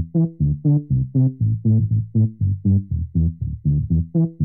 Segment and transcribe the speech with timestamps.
[0.00, 0.30] Thank
[4.14, 4.39] you.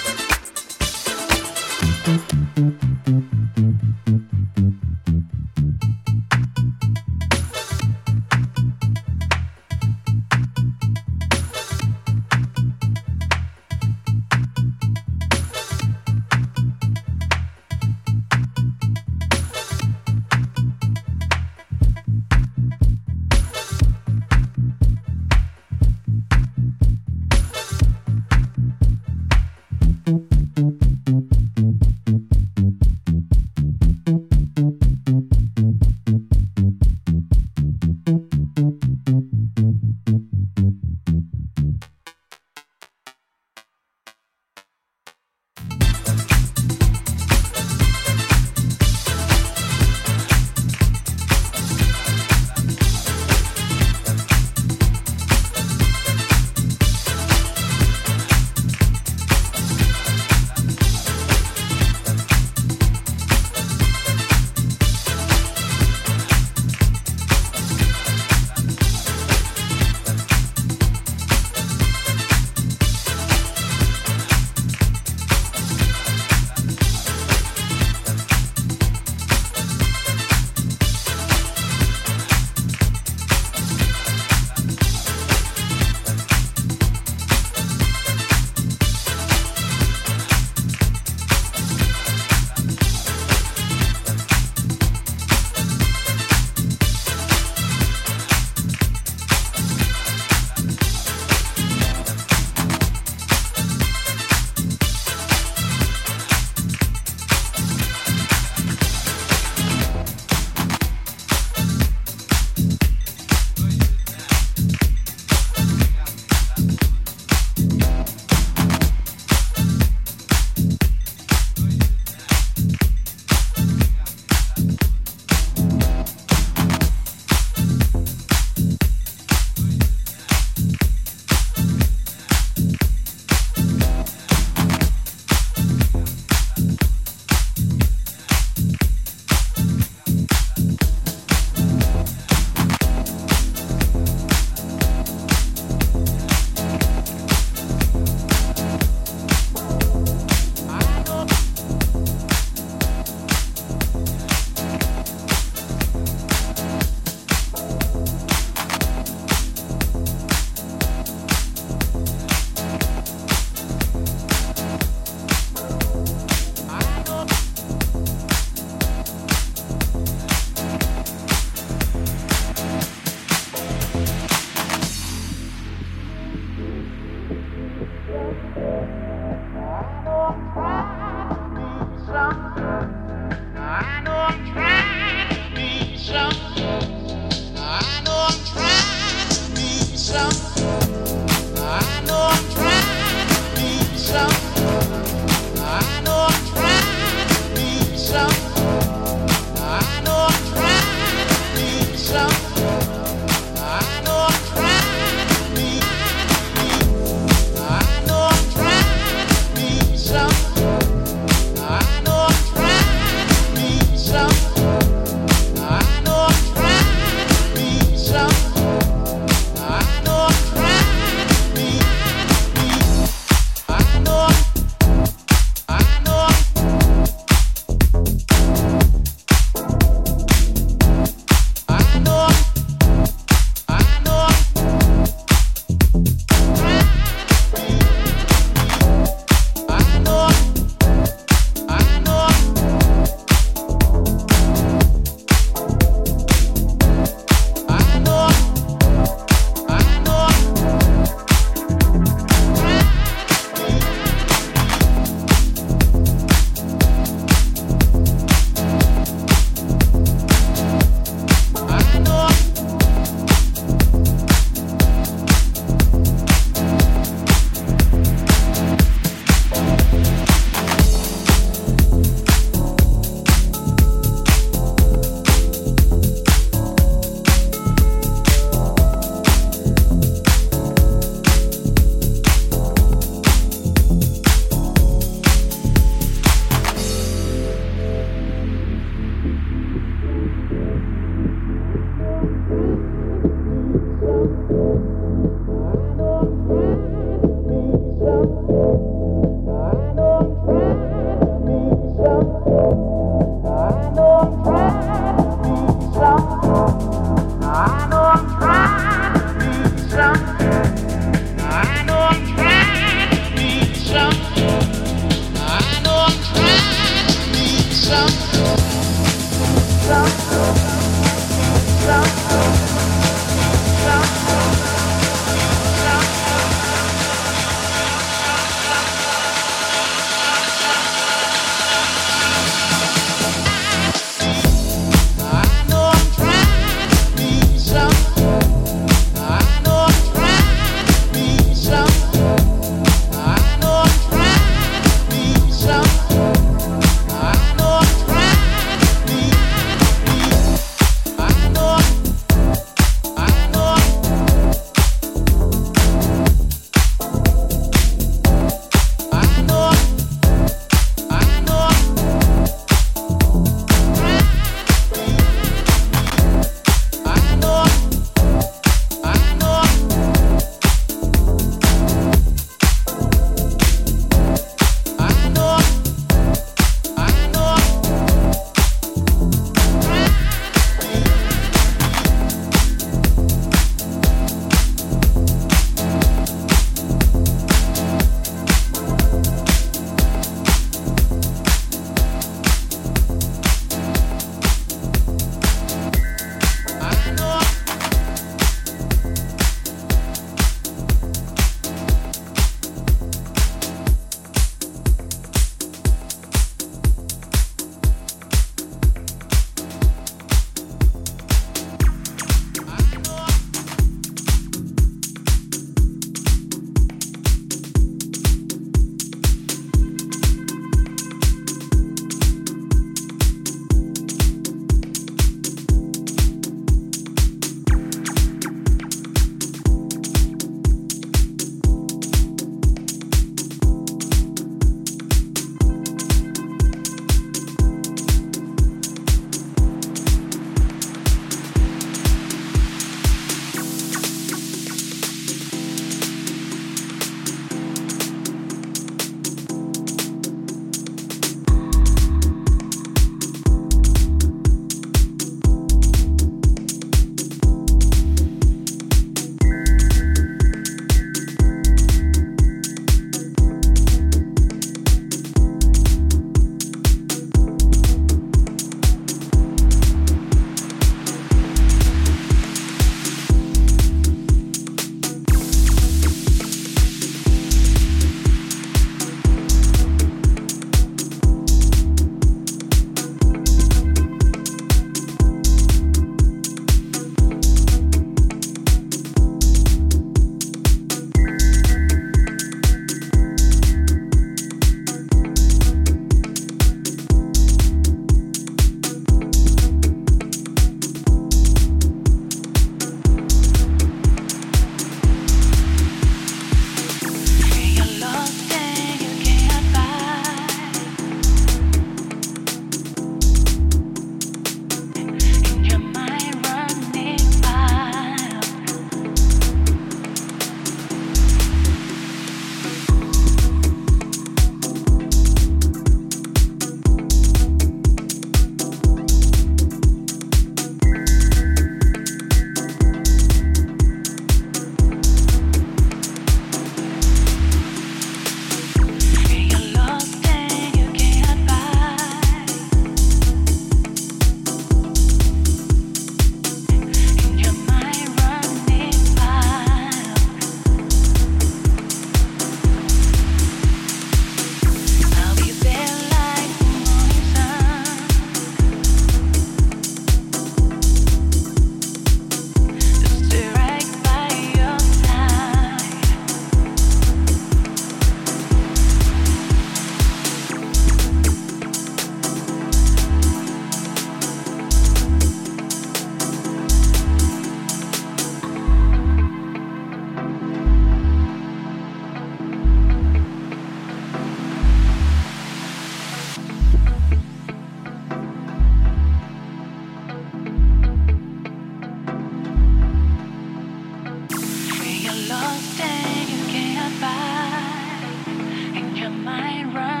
[599.31, 600.00] mind run.